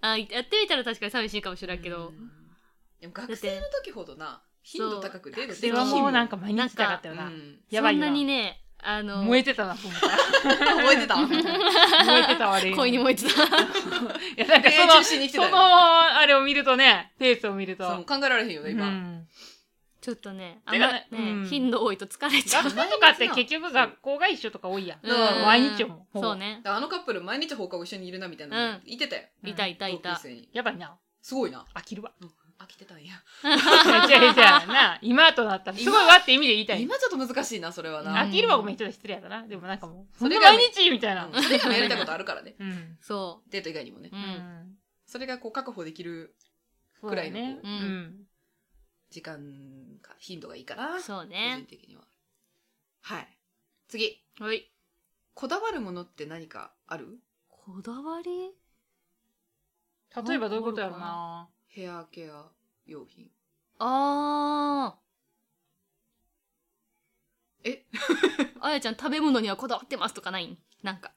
[0.00, 2.30] あやってみたら確かに寂しいかもしれんけど、うん。
[3.00, 8.06] でも学生の時ほどな頻度高くデートそれはもうなんかか毎日だかったよな、うん、やばいな。
[8.06, 12.74] そんなにねあの燃えてたなと思ったら覚えてた燃えてたわれ。
[12.74, 13.28] 恋に燃えてた。
[13.28, 13.48] い
[14.36, 17.88] やなんかそのそのあれを見るとねペースを見ると。
[17.88, 19.26] そう考えられへんよね今、うん
[20.00, 21.46] ちょっとね あんまね、ねうん。
[21.46, 22.64] 頻度多いと疲れちゃう。
[22.64, 25.00] 学生とかって結局学校が一緒とか多いやん。
[25.02, 25.08] うん。
[25.08, 26.06] だから毎日も。
[26.14, 26.60] そうね。
[26.64, 28.90] あのカップル毎日放課後一緒にいるなみたいなのうん。
[28.90, 29.88] いてたよ、うんいたいた。
[29.88, 30.20] いた
[30.52, 30.96] やばいな。
[31.22, 31.64] すごいな。
[31.74, 32.12] 飽きるわ。
[32.58, 33.14] 飽きてたんや。
[33.44, 36.82] 違う違う違うな今となったらすごいわって意味で言いたい。
[36.82, 39.46] 今ちょっと難しいなそれはうんな、飽きるはごめんちょっと失礼やったな。
[39.46, 41.26] でもなんかもうそそれが毎日みたいな。
[41.26, 41.42] うん。
[41.42, 42.54] それ以外もやりたいことあるからね。
[42.60, 42.98] うん。
[43.00, 44.10] そデート以外にもね。
[45.04, 46.34] それがこう確保できる
[47.00, 47.50] くらいのううん。
[47.50, 48.26] ん
[49.10, 51.64] 時間か頻度がいいかな個人そうね。
[51.68, 52.02] 的には。
[53.02, 53.28] はい。
[53.88, 54.22] 次。
[54.40, 54.70] はい。
[55.34, 57.18] こだわるものって何かある？
[57.48, 58.54] こだわり？
[60.28, 61.48] 例えばどういうことやろうな。
[61.68, 62.46] ヘアケア
[62.86, 63.30] 用品。
[63.78, 64.96] あ
[67.64, 67.84] え？
[67.92, 70.58] ー あやちゃん食べ物にはこだわってますとかないん？
[70.82, 71.12] なんか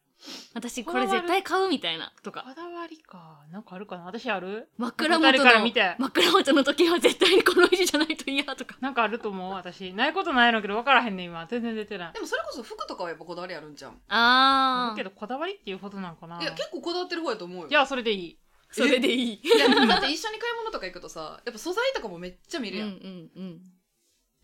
[0.53, 2.43] 私これ絶対買うみたいなとか。
[2.47, 3.45] こだわりか。
[3.51, 4.03] なんかあるかな。
[4.03, 4.69] 私ある？
[4.77, 5.95] 枕元誰からの見て。
[5.97, 8.75] 枕元の時は絶対にこの石じゃないと嫌とか。
[8.81, 9.93] なんかあると思う私。
[9.93, 11.45] ないことないのけど分からへんね今。
[11.47, 12.13] 全然出てない。
[12.13, 13.91] でもそれこそ服とかはやっぱこだわりあるんじゃん。
[14.09, 16.41] ああだけどこだわりっていうほどなんかな。
[16.41, 17.67] いや結構こだわってる方やと思うよ。
[17.69, 18.39] いやそれでいい。
[18.71, 19.41] それでいい。
[19.41, 23.61] いやだって 一緒に買い物とか行くとさやっぱ素材とかもめっちゃ見るやん、うんうん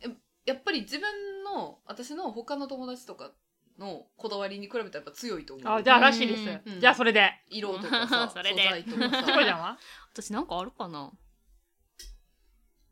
[0.04, 0.18] うん。
[0.46, 3.32] やっぱり自分の私の他の友達とか
[3.80, 5.74] のこだわりに比べたらやっぱ強いと思う。
[5.74, 6.80] あじゃあらしいです、うん。
[6.80, 7.32] じゃあそれで。
[7.50, 9.78] 色とかさそれで素材とかチコちゃんは
[10.14, 11.12] 私なんかあるかな。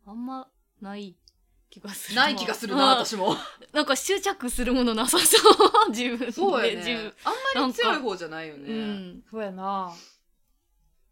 [0.06, 0.48] あんま
[0.82, 1.16] ない
[1.70, 2.16] 気がする。
[2.16, 2.90] ない気がするなうん。
[3.06, 3.36] 私も。
[3.72, 5.38] なんか執着するものなさそ
[5.88, 5.90] う。
[5.92, 6.32] 自分で。
[6.32, 9.24] そうや自ねあんまり強い方じゃないようん。
[9.32, 9.94] そうやな。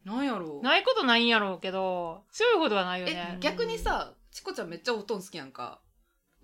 [0.03, 0.63] なんやろう。
[0.63, 5.79] ないことないんやろうけど強いほどはないよえね逆にさチコちゃんめっちゃお布団好きやんか。
[5.83, 5.90] お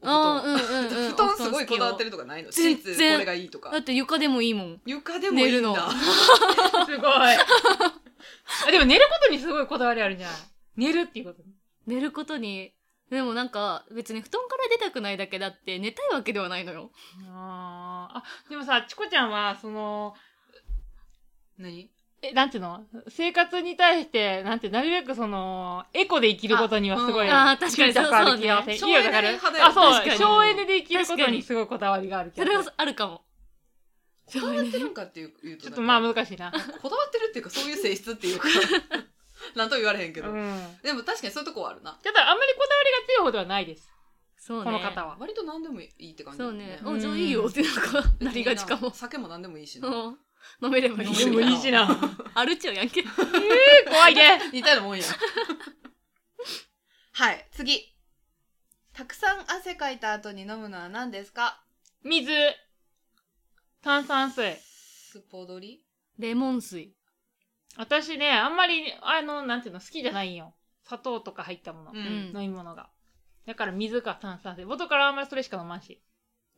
[0.03, 1.11] あ布団、ーうんうんうん。
[1.15, 2.51] 布団すごいこだわってるとかないの？
[2.51, 3.13] シ全ーツ然。
[3.13, 3.71] これがいいとか。
[3.71, 4.81] だって床でもいいもん。
[4.85, 5.73] 床でもいいん寝るの。
[5.73, 5.89] だ
[6.85, 7.11] すごい。
[8.67, 10.37] あでも寝ることにすごいこだわりあるんじゃない
[10.75, 11.43] 寝るっていうこと。
[11.85, 12.73] 寝ることに。
[13.09, 16.91] でもなんか別に布団から出たくないだけだって寝たいわけではないのよ。
[17.29, 18.17] あー。
[18.17, 20.13] あでもさチコちゃんはその
[21.57, 21.89] 何？
[22.21, 22.83] えなんていうの？
[23.09, 27.93] 生活に対してなんてなるべくそのエコで生きることにはすごいあう確かに。
[27.93, 29.29] 執着ある気がそうせんいいよだから
[29.67, 30.17] あそう。
[30.17, 33.21] 省エネで生きることにすごいこだわりがある気それはあるかも。
[34.33, 36.51] こだわってるんかっていうとちょっとまあ難しいな。
[36.51, 38.47] こだわってるっていうかそういう性質っていうか
[39.55, 40.77] なんとも言われへんけど、うん。
[40.81, 41.97] でも確かにそういうとこはあるな。
[42.03, 43.93] ただあんまりこだわりが強いほどはないです。
[44.37, 44.63] そうね。
[44.65, 45.17] この方は。
[45.19, 46.79] 割と何でもいいって感じだよそうね。
[46.83, 46.95] うん。
[46.95, 48.89] あじゃあいいよってなんかなりがちかも。
[48.91, 50.17] 酒も何でもいいしな、うん
[50.61, 51.87] 飲めればいいでもいいしな。
[52.33, 53.03] あるっちゃうやんけ。
[53.03, 54.39] 怖いね。
[54.53, 55.03] 似たようなもんや。
[57.13, 57.95] はい次。
[58.93, 61.63] たくさん汗かいた後に飲むのは何ですか？
[62.03, 62.31] 水。
[63.81, 64.55] 炭酸水。
[64.61, 65.83] スポドリ
[66.17, 66.93] レモン水。
[67.77, 70.55] 私ねあんまりあのなんていうの好きじゃないんよ。
[70.83, 72.89] 砂糖とか入ったもの、うん、うん飲み物が。
[73.45, 74.65] だから水か炭酸水。
[74.65, 76.01] 元からあんまりそれしか飲まんし。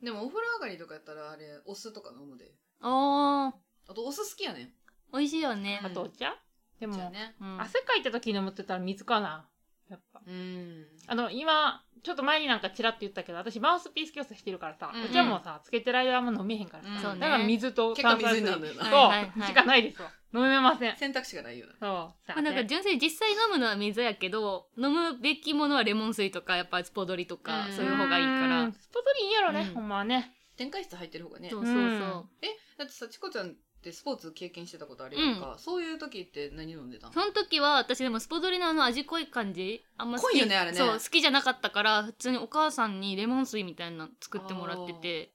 [0.01, 2.53] でもお風呂上がりとかやったらあれお酢とか飲むで。
[2.81, 3.59] ああ
[3.93, 4.63] とお酢好きやねん。
[4.65, 4.69] ー
[5.13, 5.81] 美味しいよね。
[5.83, 6.35] あとお茶？
[6.79, 7.61] でも、ねうん。
[7.61, 9.47] 汗かいた時に飲むって言ったら水かな。
[9.89, 10.21] やっぱ。
[10.25, 10.85] うん。
[11.07, 16.99] あの今ちょっと前になんかチラッと言ったけど私マウスピース教室してるからさ、うんお茶もさつけてる間はあんま飲めへんからさ、うん。
[16.99, 17.19] そうね。
[17.19, 18.45] だから水と結構炭酸水。
[18.45, 19.47] そう、はいはいはい。
[19.47, 20.11] しかないですわ。
[20.31, 20.95] 飲めません。
[20.95, 21.73] 選択肢がないよな。
[21.73, 22.27] そう。
[22.27, 27.73] さまあ、なんか純粋に実際飲むのは水やけど飲むべきものはレモン水とかやっぱスポドリとかうん。
[27.73, 28.63] そういう方がいいから。
[28.63, 28.71] うん。
[28.71, 29.73] スポトリいいんやろね、うん。
[29.73, 30.35] ほんまはね。
[30.55, 31.49] 展開室入ってる方がね。
[31.49, 31.89] そうそうそう、うん。
[31.89, 39.85] えだってさチコちゃんってスポーツ経験してたことあるやんか、そういう時って何飲んでたんその時は私でもスポドリのあの味濃い感じ。
[39.97, 40.77] あんま好き濃いよねあれね。
[40.77, 45.31] そう好きじゃなかったから普通にお母さんにレモン水みたいなの作ってもらってて。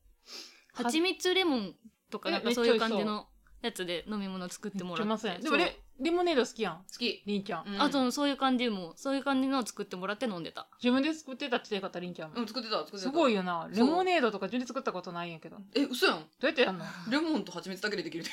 [0.75, 1.75] 蜂蜜レモン
[2.11, 2.67] とかえなんかそう。
[2.67, 3.29] いう感じの
[3.63, 6.77] やつで飲み物作ってもらってでレモネード好きやん。
[6.79, 7.83] 好き、りんちゃん、うん。
[7.83, 10.67] あとそういう感じもそういう感じのを作ってもらって飲んでた。
[10.83, 12.99] 自分で作ってたって言ってたりんちゃんも、うん作ってた作ってた。
[12.99, 13.69] すごいよな。
[13.71, 15.57] レモネードとか自分で作ったことないんやけど。
[15.57, 16.17] どえ嘘やん。
[16.17, 16.85] うやってやんの？
[17.11, 18.31] レモンと蜂蜜だけでできるで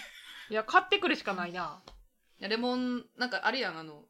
[0.50, 1.82] いや買ってくるしかないな。
[2.39, 4.06] いやレモンなんかあるやんあの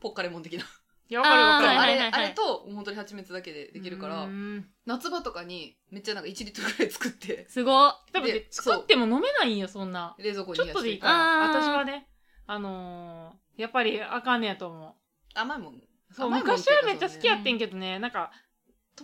[0.00, 0.64] ポッカレモン的な。
[1.10, 1.80] いやわかるわかる。
[1.80, 4.66] あれ、はいはいはいあれと本当に蜂蜜だけでできるからうん。
[4.86, 7.46] 夏場とかにめっちゃなんか1リットルぐらい作って。
[7.48, 7.92] すごっ。
[8.12, 10.16] 多分ねで作っても飲めないんよそんな。
[10.18, 11.44] 冷蔵庫にちょっとでいいから。
[11.44, 11.62] あー。
[11.62, 12.08] 私はね
[12.50, 14.96] あのー、やっぱりあかんねやと思
[15.34, 15.74] 甘いもん。
[15.74, 17.98] うそう甘いもん昔はめっちゃ好きやってんけどね。
[17.98, 18.32] なんか、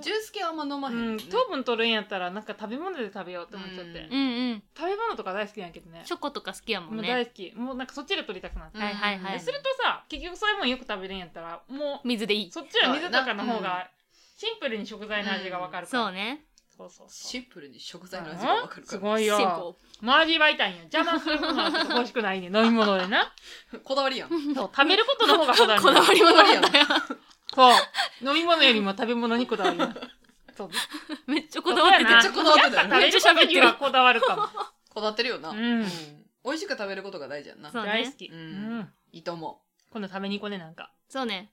[0.00, 4.62] ジュース系あんま飲まうへん、ん、糖分取るんやったらなんか食べ物で食べようって思っちゃって、うんうんうん。
[4.74, 6.02] 食べ物とか大好きなんやけどね。
[6.06, 7.52] チョコとか好きやももうんね大好き。
[7.54, 13.90] もうなんかそっちで取りたくなって、うんはいはいはいでするとさ結局そういうもんよく食べるんやったらもう水でいいそっちは水とかの方うんが
[14.36, 16.40] シンプルに食材の味がわかるから、そうね
[16.76, 17.08] そうそうそう。
[17.10, 18.86] シンプルに食材の味がわかるから。
[18.86, 20.80] すごいシンよもう味わいたいんよ。
[20.92, 23.32] 邪魔するものは欲しくないね飲み物でな。
[23.84, 24.28] こだわりやん。
[24.28, 26.64] そう食べることの方がこだわりこだわりもこだわりやん。
[27.54, 28.28] そう。
[28.28, 29.94] 飲み物よりも食べ物にこだわりな
[30.56, 30.70] そう。
[31.26, 32.88] めっちゃこだわっててそうやなめっちゃこだわってたよ。
[32.88, 34.48] ねやっぱ食べることにはこだわるかも。
[34.90, 35.82] こだわってるよな、うん。
[36.44, 37.70] 美味しく食べることが大事やんな。
[37.70, 38.92] そうね大好き、ううんん。
[39.12, 39.90] いいと思う。
[39.92, 40.92] 今度食べに行こうねなんか。
[41.08, 41.52] そうね。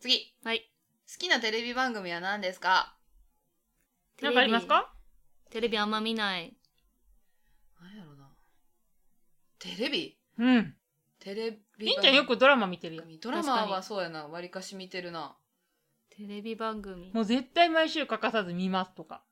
[0.00, 0.34] 次。
[0.44, 0.70] はい。
[1.10, 2.94] 好きなテレビ番組は何ですか？
[4.22, 4.92] なんかありますか？
[5.50, 6.56] テレビあんま見ない。
[7.80, 8.28] 何やろな。
[9.58, 10.16] テレビ？
[10.38, 10.74] うん。
[11.20, 13.20] テレビりんちゃんよくドラマ見てるやん。
[13.20, 14.26] ドラマはそうやな。
[14.26, 15.36] わりかし見てるな。
[16.10, 17.12] テレビ番組。
[17.12, 19.22] もう絶対毎週欠かさず見ますとか。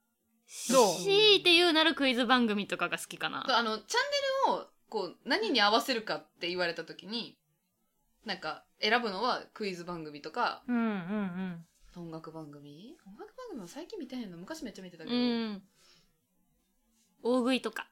[0.70, 0.94] どう。
[0.96, 3.44] 強いて言うならクイズ番組とかが好きかな。
[3.48, 3.98] あのチャ
[4.48, 7.36] ンネルをこう何に合わせるかって言われた時に
[8.24, 10.62] なんか選ぶのはクイズ番組とか。
[10.68, 11.66] うんうんうん
[11.96, 12.94] 音楽番組？
[13.06, 14.36] 音楽番組は最近見てへんの？
[14.36, 15.62] 昔めっちゃ見てたけうど、ん。
[17.22, 17.88] 大食いとか。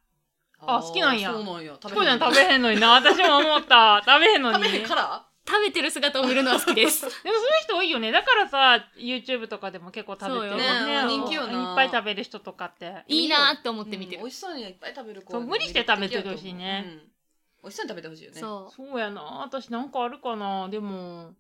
[0.60, 1.32] あ好きなんや。
[1.32, 1.76] そうなんや。
[1.80, 2.92] チコちゃん食べべへんのにな。
[2.92, 4.02] 私も思った。
[4.06, 4.64] 食べへんのに。
[4.64, 5.26] 食べへんから？
[5.46, 7.02] 食べてる姿を見るのは好きです。
[7.04, 8.12] でもそういう人多いよね。
[8.12, 10.56] だからさ YouTube とかでも結構食べてるそうよ。
[10.56, 11.70] ね人気よな。
[11.70, 13.04] いっぱい食べる人とかって。
[13.08, 14.18] いいなって思って見てる。
[14.18, 14.24] うん。
[14.24, 16.84] 美味しそうにいっぱい食べる子無理して食べてほしいね。
[16.86, 16.98] うん。
[17.64, 18.40] 美味しそうに食べてほしいよね。
[18.40, 19.22] そそうやな。
[19.22, 20.68] 私なんかあるかな。
[20.70, 21.34] でも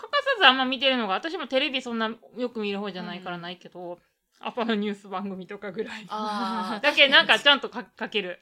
[0.00, 3.98] 欠かさずあんま見てるのが私もテレビそんなよく見る方じゃないからないけど、
[4.38, 6.06] 朝のニュース番組とかぐらい。
[6.08, 8.40] あー だけなんかちゃんとかかける。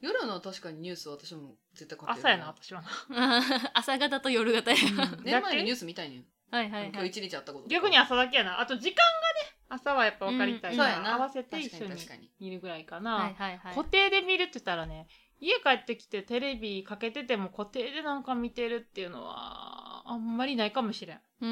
[0.00, 3.42] 夜の確かにニュースは私も絶対買ってる朝やな私はな、う
[3.74, 4.76] 朝方と夜方や。
[5.22, 6.26] 寝る前にニューース見たいねん。
[6.50, 6.90] はいはいはい。
[6.90, 8.60] 今日一日あったこと逆に朝だけやな。
[8.60, 10.76] あと時間がね朝はやっぱ分かりたい。
[10.76, 11.16] から、うんそうやな。
[11.16, 12.30] 合わせて一緒に。
[12.40, 13.74] 見るぐらいかな、はいはいはい。
[13.74, 15.08] 固定で見るって言ったらね
[15.40, 21.20] 家帰ってきてテレビかけてても固定でなんか見てるっていうのはあんまりないかもしれん。
[21.40, 21.50] うん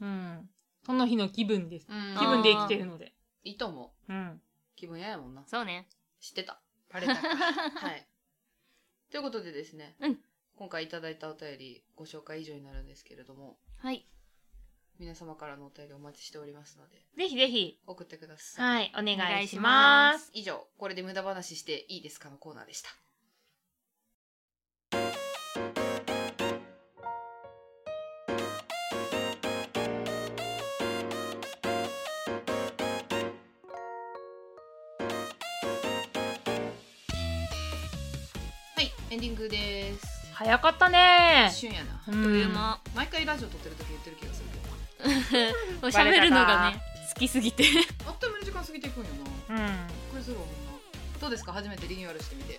[0.00, 0.50] うん。
[0.84, 1.86] その日の気分です。
[1.88, 2.16] うん。
[2.18, 3.12] 気分で生きてるので。
[3.44, 4.12] いいと思う。
[4.12, 4.40] うん。
[4.76, 5.44] 気分屋やもんな。
[5.46, 5.88] そうね。
[6.20, 6.60] 知ってた。
[6.92, 8.06] バレた はい。
[9.10, 10.18] ということでですね、うん。
[10.56, 14.06] 今回いただいたお便りご紹介以上になるんですけれどもはい。
[14.98, 17.80] 皆様からのお便りお待ちしておりますのでぜひぜひ。
[17.86, 18.90] 送ってください。
[18.92, 20.30] はいお願いします。
[20.32, 22.90] 以上これで無駄話していいですかのコーナーでした
[39.34, 40.30] ングです。
[40.32, 41.48] 早かったね。
[41.50, 41.92] 一瞬やな。
[41.92, 42.80] うあっというん間。
[42.94, 47.64] 毎回ラジオ撮ってる時言ってる気がするけど 喋るのがね好きすぎて。
[48.06, 49.08] あっという間に時間過ぎていくんよ
[49.48, 49.56] な。
[49.56, 49.72] うん。
[50.10, 50.80] これするわほんま
[51.20, 51.52] どうですか？
[51.52, 52.58] 初めてリニューアルしてみて。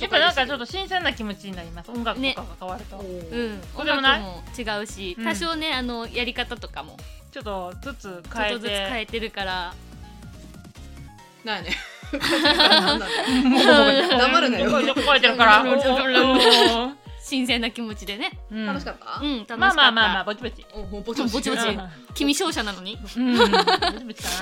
[0.00, 1.90] やっぱなんかちょっと新鮮な気持ちになります。
[1.90, 5.24] 音楽とかが変わると、おうーん音楽も違うしうん。
[5.24, 6.96] 多少ねあのやり方とかも。
[7.30, 9.74] ちょっとずつちょっ変えとずつ変てえてるから。
[11.44, 11.76] なんやね
[14.18, 14.70] 黙るなよ。
[14.70, 15.64] ちょこちょこ変えてるから。
[17.26, 18.38] 新鮮な気持ちでね。
[18.50, 18.66] うん。
[18.66, 19.18] 楽しかった？
[19.22, 19.56] うん楽しかった。
[19.56, 20.64] まあまあまあまあぼちぼち。
[20.72, 21.62] おぼちぼちぼち
[22.14, 22.98] 君勝者なのに？
[22.98, 23.00] で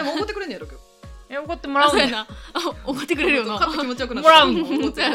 [0.03, 0.83] も怒ってくれんねやろ今日
[1.31, 2.13] え怒ってもらうね
[2.85, 3.53] 怒ってくれるよな。
[3.55, 5.09] 勝って気持ちよくなもらう怒のってほしい思ってよ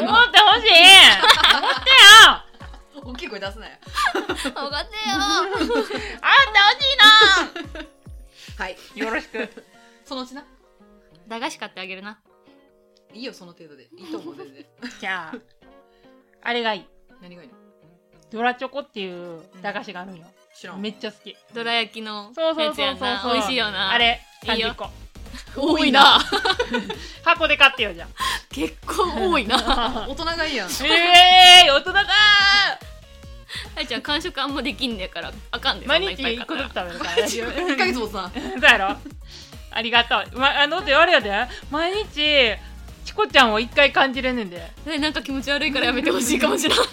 [3.04, 3.72] 大きい声出すなよ。
[4.14, 4.72] 分かってよ。
[4.74, 6.00] あってほしい
[8.58, 8.76] はい。
[8.96, 9.64] なよろしく。
[10.04, 10.42] そのうちな。
[11.28, 12.18] 駄菓子買ってあげるな
[13.14, 13.88] いいよその程度で。
[13.96, 14.66] いいと思う全然。
[15.00, 15.38] じゃあ
[16.42, 16.86] あれがいい。
[17.20, 17.54] 何がいいの？
[18.30, 20.26] ドラチョコっていう駄菓子があるんよ。
[20.54, 20.80] 知らん。
[20.80, 21.36] めっちゃ好き。
[21.54, 23.08] どら焼きのそうそうやつやそうんそう。
[23.08, 23.90] な美味しいよな。
[23.92, 24.68] あれいいよ。
[24.68, 24.90] 30個。
[25.56, 26.18] 多いな。
[27.24, 28.06] 箱で買ってよじゃ
[28.50, 29.56] 結構多いな。
[29.58, 30.68] あ大人がいいやん。
[30.68, 32.06] ええー、大人だ
[33.76, 36.92] あいちゃん完食あんまできんねやからあかんでー毎そんないっ日ぱい買ったら。
[36.92, 37.16] 1個ずつ食べるから。
[37.16, 38.96] 大丈夫1ヶ月もさそうやろ。
[39.70, 40.38] ありがとう。
[40.38, 41.30] ま、あの、ってあれやで、
[41.70, 42.56] 毎日、
[43.28, 44.60] ちゃんを一回感じれんねんで。
[44.86, 46.78] ねなんか気持ち悪いからやめてほしいかもしれん。
[46.78, 46.88] はい。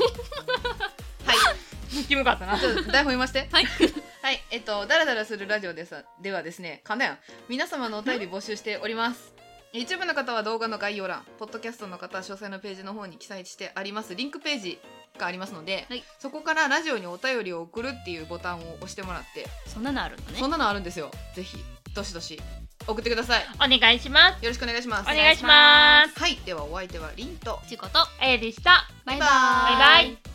[2.07, 2.57] キモかったな。
[2.57, 3.47] 台本読ませて。
[3.51, 3.65] はい。
[4.21, 7.15] はいえっとダラダラするラジオでさではですねかんだよ。
[7.47, 9.33] 皆様のお便り募集しております。
[9.71, 14.15] YouTube の方は動画の概要欄ポッドキャストの方は詳細のページの方に記載してあります。
[14.15, 14.79] リンクページ
[15.17, 16.03] がありますので、はい。
[16.17, 20.39] そこからラジオにお便りを送るっていうボタンを押してもらって、そんなのあるのね。
[20.39, 21.11] そんなのあるんですよ。
[21.35, 21.57] ぜひ
[21.95, 22.39] どしどし
[22.87, 23.41] 送ってください。
[23.41, 24.43] よお願いします。
[24.49, 25.09] ろしくお願いします。
[25.09, 26.19] お願いします。
[26.19, 26.35] はい。
[26.45, 27.59] ではお相手はリンと。
[27.67, 27.99] ちこと。
[27.99, 28.87] あやでした。
[29.05, 29.29] バイバイ。
[29.29, 30.34] ババイバイ